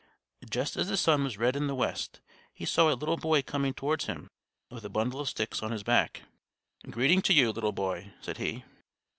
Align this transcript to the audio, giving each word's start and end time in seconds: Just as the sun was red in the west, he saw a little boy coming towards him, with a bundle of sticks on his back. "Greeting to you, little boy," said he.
Just 0.49 0.77
as 0.77 0.87
the 0.87 0.97
sun 0.97 1.23
was 1.23 1.37
red 1.37 1.55
in 1.55 1.67
the 1.67 1.75
west, 1.75 2.21
he 2.51 2.65
saw 2.65 2.91
a 2.91 2.97
little 2.97 3.17
boy 3.17 3.43
coming 3.43 3.71
towards 3.71 4.05
him, 4.05 4.31
with 4.71 4.83
a 4.83 4.89
bundle 4.89 5.19
of 5.19 5.29
sticks 5.29 5.61
on 5.61 5.69
his 5.69 5.83
back. 5.83 6.23
"Greeting 6.89 7.21
to 7.21 7.33
you, 7.33 7.51
little 7.51 7.71
boy," 7.71 8.11
said 8.19 8.39
he. 8.39 8.63